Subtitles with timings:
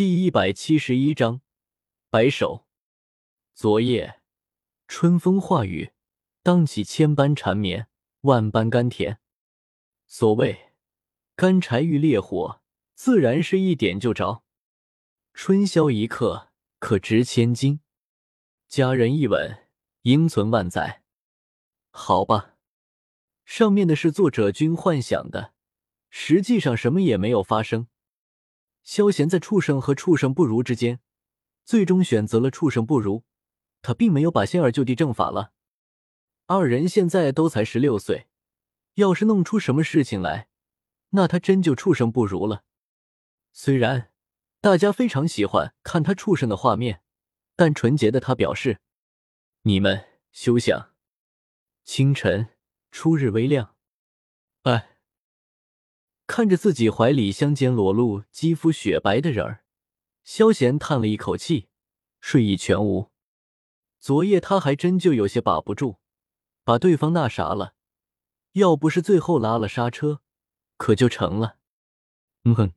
[0.00, 1.42] 第一百七十一章，
[2.08, 2.66] 白首。
[3.52, 4.22] 昨夜
[4.88, 5.92] 春风化雨，
[6.42, 7.86] 荡起千般缠绵，
[8.22, 9.20] 万般甘甜。
[10.06, 10.72] 所谓
[11.36, 12.62] 干柴遇烈火，
[12.94, 14.42] 自然是一点就着。
[15.34, 16.48] 春宵一刻，
[16.78, 17.80] 可值千金。
[18.68, 19.68] 佳人一吻，
[20.04, 21.02] 应存万载。
[21.90, 22.56] 好吧，
[23.44, 25.52] 上面的是作者君幻想的，
[26.08, 27.88] 实际上什么也没有发生。
[28.82, 31.00] 萧贤在畜生和畜生不如之间，
[31.64, 33.24] 最终选择了畜生不如。
[33.82, 35.52] 他并没有把仙儿就地正法了。
[36.46, 38.26] 二人现在都才十六岁，
[38.94, 40.48] 要是弄出什么事情来，
[41.10, 42.64] 那他真就畜生不如了。
[43.52, 44.12] 虽然
[44.60, 47.02] 大家非常喜欢看他畜生的画面，
[47.56, 48.80] 但纯洁的他表示
[49.62, 50.90] ：“你们休想。”
[51.84, 52.48] 清晨，
[52.90, 53.76] 初日微亮，
[54.64, 54.89] 哎。
[56.30, 59.64] 看着自己怀里香肩裸露、肌肤雪白的人儿，
[60.22, 61.66] 萧贤叹了一口气，
[62.20, 63.10] 睡意全无。
[63.98, 65.96] 昨夜他还真就有些把不住，
[66.62, 67.74] 把对方那啥了。
[68.52, 70.20] 要不是最后拉了刹车，
[70.76, 71.56] 可就成了。
[72.44, 72.72] 嗯哼，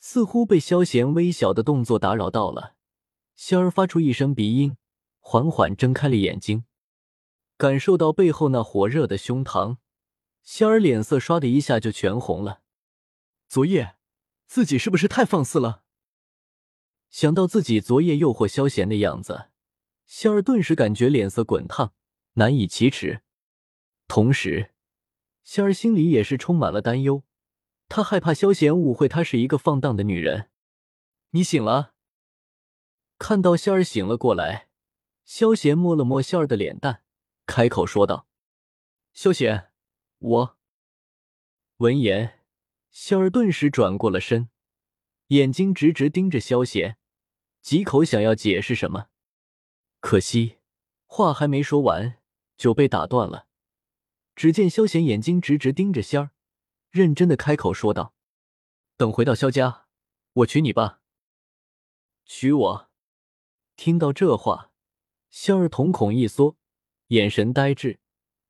[0.00, 2.74] 似乎被萧贤微小的动作打扰到了，
[3.36, 4.76] 仙儿发出一声鼻音，
[5.20, 6.64] 缓缓睁开了眼睛，
[7.56, 9.76] 感受到背后那火热的胸膛。
[10.46, 12.62] 仙儿脸色唰的一下就全红了。
[13.48, 13.96] 昨夜
[14.46, 15.82] 自己是不是太放肆了？
[17.10, 19.50] 想到自己昨夜诱惑萧贤的样子，
[20.06, 21.94] 仙儿顿时感觉脸色滚烫，
[22.34, 23.22] 难以启齿。
[24.06, 24.72] 同时，
[25.42, 27.24] 仙儿心里也是充满了担忧，
[27.88, 30.48] 她害怕萧贤误会她是一个放荡的女人。
[31.30, 31.94] 你醒了？
[33.18, 34.68] 看到仙儿醒了过来，
[35.24, 37.02] 萧贤摸了摸仙儿的脸蛋，
[37.46, 38.28] 开口说道
[39.12, 39.70] ：“萧贤。”
[40.18, 40.56] 我
[41.76, 42.40] 闻言，
[42.90, 44.48] 仙儿顿时转过了身，
[45.26, 46.96] 眼睛直直盯着萧贤，
[47.60, 49.08] 几口想要解释什么，
[50.00, 50.56] 可惜
[51.04, 52.18] 话还没说完
[52.56, 53.46] 就被打断了。
[54.34, 56.30] 只见萧贤眼睛直直盯着仙儿，
[56.90, 58.14] 认真的开口说道
[58.96, 59.86] ：“等回到萧家，
[60.32, 61.02] 我娶你吧。”
[62.24, 62.90] 娶我？
[63.76, 64.72] 听到这话，
[65.28, 66.56] 仙儿瞳孔一缩，
[67.08, 68.00] 眼神呆滞，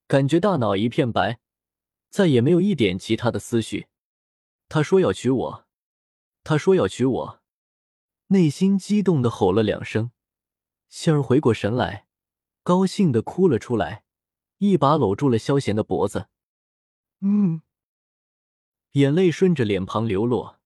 [0.07, 1.41] 感觉大脑一片白。
[2.17, 3.89] 再也没有一点其他的思绪。
[4.71, 5.67] 他说要娶我，
[6.45, 7.43] 他说要娶我，
[8.29, 10.13] 内心激动的吼了两声。
[10.89, 12.07] 仙儿回过神来，
[12.63, 14.05] 高兴的哭了出来，
[14.57, 16.29] 一把搂住了萧贤的脖子。
[17.21, 17.61] 嗯，
[18.93, 20.59] 眼泪顺着脸庞流落，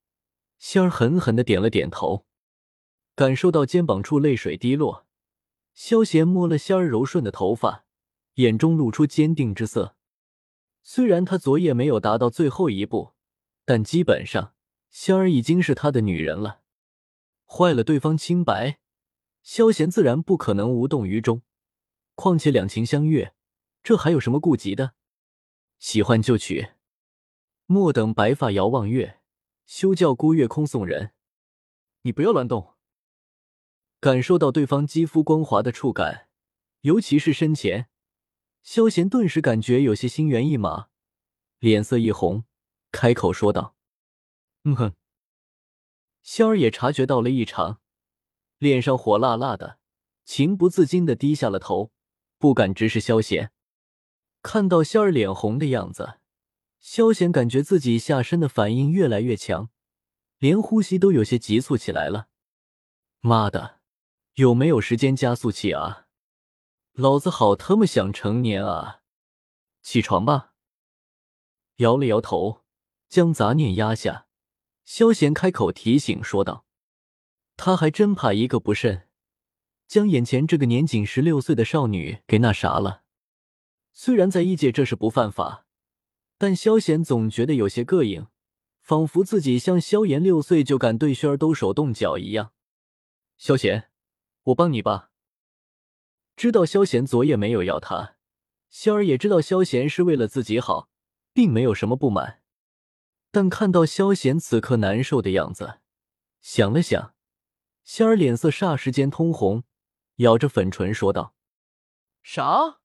[0.61, 2.27] 仙儿狠狠的点了点头，
[3.17, 5.05] 感受到肩膀处泪水滴落。
[5.75, 7.85] 萧贤摸了仙儿柔顺的头发，
[8.35, 9.97] 眼中露出坚定之色。
[10.83, 13.13] 虽然他昨夜没有达到最后一步，
[13.65, 14.55] 但基本上
[14.89, 16.63] 仙儿已经是他的女人了。
[17.47, 18.79] 坏了对方清白，
[19.43, 21.43] 萧贤自然不可能无动于衷。
[22.15, 23.35] 况且两情相悦，
[23.83, 24.95] 这还有什么顾及的？
[25.79, 26.71] 喜欢就娶，
[27.67, 29.21] 莫等白发遥望月，
[29.67, 31.13] 休叫孤月空送人。
[32.03, 32.75] 你不要乱动。
[34.01, 36.29] 感受到对方肌肤光滑的触感，
[36.81, 37.90] 尤其是身前。
[38.63, 40.89] 萧贤顿时感觉有些心猿意马，
[41.59, 42.45] 脸色一红，
[42.93, 43.75] 开口说道
[44.65, 44.95] ：“嗯哼。”
[46.23, 47.81] 仙儿也察觉到了异常，
[48.59, 49.79] 脸上火辣辣的，
[50.25, 51.91] 情不自禁的低下了头，
[52.39, 53.53] 不敢直视萧贤。
[54.43, 56.19] 看到仙儿脸红的样子，
[56.79, 59.71] 萧贤感觉自己下身的反应越来越强，
[60.39, 62.29] 连呼吸都有些急促起来了。
[63.21, 63.81] 妈的，
[64.35, 66.07] 有没有时间加速器啊？
[66.95, 69.03] 老子好他妈想成年啊！
[69.81, 70.55] 起床吧。
[71.77, 72.63] 摇了摇头，
[73.09, 74.27] 将杂念压下，
[74.85, 76.67] 萧贤开口提醒说道
[77.57, 79.09] ：“他还真怕一个不慎，
[79.87, 83.05] 将眼前这个年仅十六岁的少女给那啥了。
[83.93, 85.67] 虽然在异界这是不犯法，
[86.37, 88.27] 但萧贤总觉得有些膈应，
[88.81, 92.53] 仿佛自己像萧炎六岁就敢对轩儿动手动脚一样。
[93.39, 93.91] 萧贤，
[94.43, 95.10] 我帮你吧。”
[96.41, 98.17] 知道萧贤昨夜没有要他，
[98.71, 100.89] 仙儿也知道萧贤是为了自己好，
[101.35, 102.41] 并没有什么不满。
[103.31, 105.81] 但看到萧贤此刻难受的样子，
[106.41, 107.15] 想了想，
[107.85, 109.65] 仙儿脸色霎时间通红，
[110.17, 111.35] 咬着粉唇说道
[112.25, 112.81] ：“啥？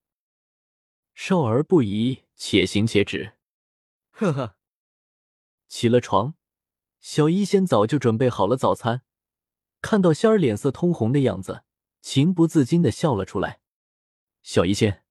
[1.13, 3.35] 少儿不宜，且行且止。”
[4.11, 4.57] 呵呵。
[5.69, 6.35] 起了床，
[6.99, 9.03] 小医仙早就准备好了早餐，
[9.79, 11.63] 看到仙儿脸色通红的样子。
[12.05, 13.61] 情不自禁的笑了出来，
[14.43, 15.03] 小医仙，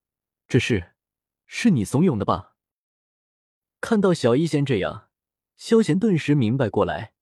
[0.47, 0.93] 这是
[1.45, 2.55] 是你怂恿的吧？
[3.81, 5.09] 看到小医仙这样，
[5.57, 7.13] 萧贤顿时明白过来，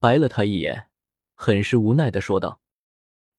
[0.00, 0.90] 白了他一眼，
[1.34, 2.60] 很是无奈的说道：“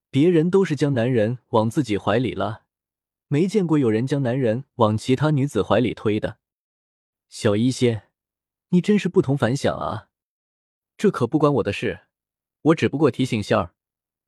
[0.10, 2.63] 别人都是将男人往自己怀里拉，
[3.28, 6.39] 没见过有人将男人往其他女子怀里推的。
[7.28, 8.04] 小医仙，
[8.69, 10.07] 你真是不同凡响啊！
[10.95, 12.06] 这可不关我的事，
[12.62, 13.75] 我只不过提醒仙儿，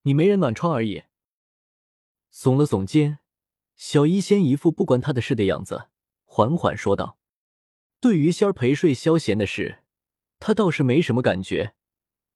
[0.01, 1.03] 你没人暖床而已。”
[2.33, 3.19] 耸了耸肩，
[3.75, 5.89] 小医仙一副不关他的事的样子，
[6.25, 7.18] 缓缓说道
[8.00, 9.83] ：“对于仙儿陪睡消闲的事。”
[10.39, 11.74] 他倒是没什么感觉，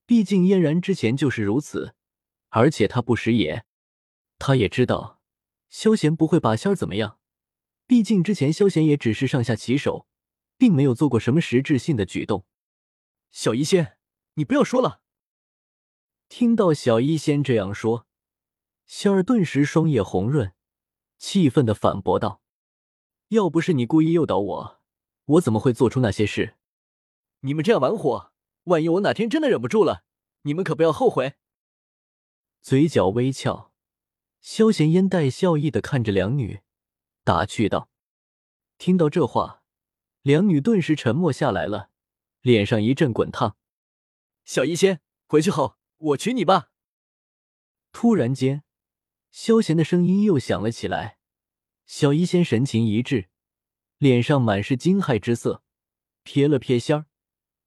[0.06, 1.94] 毕竟嫣然之前就是如此，
[2.48, 3.64] 而且他不识也，
[4.40, 5.20] 他也知道
[5.70, 7.20] 萧贤不会把仙儿怎么样，
[7.86, 10.08] 毕竟之前萧贤也只是上下其手，
[10.58, 12.44] 并没有做过什么实质性的举动。
[13.30, 13.96] 小医仙，
[14.34, 15.00] 你不要说了。
[16.28, 18.08] 听到小医仙这样说，
[18.94, 20.52] 仙儿顿时双眼红润，
[21.16, 22.42] 气愤的反驳道
[23.28, 24.80] ：“要不是你故意诱导我，
[25.24, 26.58] 我怎么会做出那些事？”
[27.40, 28.34] 你们这样玩火，
[28.64, 30.04] 万一我哪天真的忍不住了，
[30.42, 31.36] 你们可不要后悔。
[32.60, 33.72] 嘴角微翘，
[34.42, 36.60] 萧贤烟带笑意的看着两女，
[37.24, 37.88] 打趣道
[38.76, 39.62] ：“听到这话，
[40.20, 41.88] 两女顿时沉默下来了，
[42.42, 43.56] 脸上一阵滚烫。”
[44.44, 46.68] 小医仙，回去后我娶你吧。
[47.90, 48.64] 突然间，
[49.32, 51.18] 萧贤的声音又响了起来。
[51.86, 53.28] 小医仙神情一滞，
[53.96, 55.62] 脸上满是惊骇之色，
[56.24, 57.06] 瞥了瞥仙儿。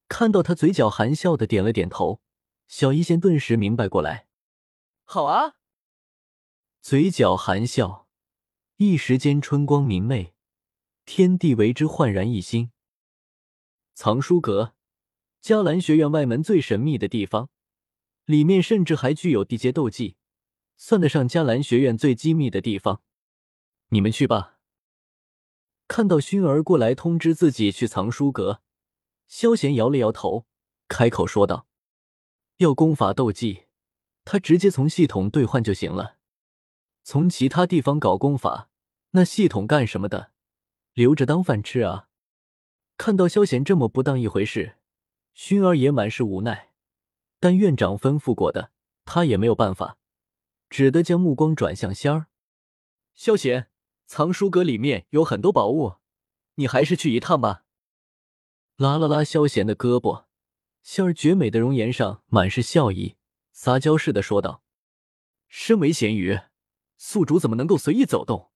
[0.08, 2.22] 看到他嘴角含笑的点了点头，
[2.68, 4.28] 小医仙顿时明白过来。
[5.04, 5.56] 好啊，
[6.80, 8.08] 嘴角含笑，
[8.76, 10.34] 一时间春光明媚，
[11.04, 12.70] 天地为之焕然一新。
[13.94, 14.74] 藏书阁，
[15.42, 17.50] 迦兰学院外门最神秘的地方，
[18.24, 20.16] 里面甚至还具有地阶斗技，
[20.76, 23.02] 算得上迦兰学院最机密的地方。
[23.88, 24.58] 你们去吧。
[25.88, 28.62] 看到薰儿过来通知自己去藏书阁。
[29.28, 30.46] 萧贤摇了摇头，
[30.88, 31.66] 开口说道
[32.58, 33.64] ：“要功法斗技，
[34.24, 36.16] 他直接从系统兑换就行了。
[37.02, 38.68] 从其他地方搞功法，
[39.10, 40.32] 那系统干什么的？
[40.92, 42.08] 留着当饭吃啊！”
[42.96, 44.76] 看到萧贤这么不当一回事，
[45.36, 46.72] 薰儿也满是无奈。
[47.38, 48.70] 但院长吩咐过的，
[49.04, 49.98] 他也没有办法，
[50.68, 52.26] 只得将目光转向仙儿。
[53.14, 53.70] 萧贤，
[54.06, 55.96] 藏书阁里面有很多宝物，
[56.56, 57.64] 你还是去一趟吧。
[58.76, 60.26] 拉了拉萧贤的胳膊，
[60.82, 63.16] 仙儿绝美的容颜上满是笑意，
[63.52, 64.62] 撒娇似的说道
[65.48, 66.38] ：“身为咸鱼，
[66.98, 68.50] 宿主怎么能够随意走动？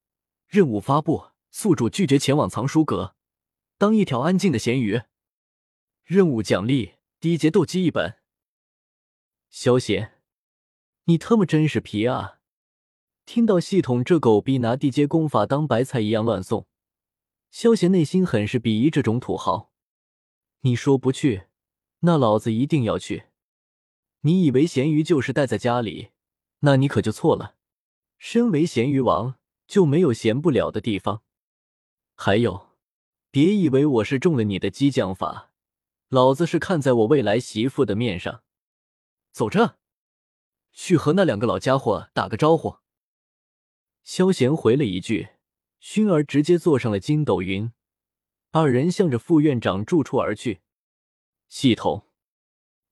[0.46, 3.16] 任务发布，宿主拒绝前往藏书阁，
[3.78, 5.02] 当一条安静的咸鱼。
[6.04, 8.18] 任务奖励：低阶斗技一本。”
[9.48, 10.19] 萧贤，
[11.10, 12.38] 你他妈真是皮啊！
[13.26, 16.68] 听到系统这狗逼拿地阶功法当白菜一样乱送，
[17.50, 19.72] 萧贤内心很是鄙夷这种土豪。
[20.60, 21.46] 你说不去，
[22.00, 23.24] 那老子一定要去。
[24.20, 26.10] 你以为咸鱼就是待在家里，
[26.60, 27.56] 那你可就错了。
[28.16, 29.34] 身为咸鱼王，
[29.66, 31.22] 就没有闲不了的地方。
[32.14, 32.68] 还有，
[33.32, 35.50] 别以为我是中了你的激将法，
[36.08, 38.44] 老子是看在我未来媳妇的面上。
[39.32, 39.79] 走着，
[40.72, 42.76] 去和那两个老家伙打个招呼。
[44.02, 45.28] 萧贤回了一句，
[45.80, 47.72] 薰儿直接坐上了筋斗云。
[48.52, 50.60] 二人向着副院长住处而去。
[51.48, 52.06] 系统，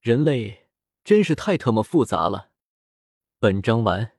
[0.01, 0.69] 人类
[1.03, 2.51] 真是太特么复杂了。
[3.39, 4.18] 本章完。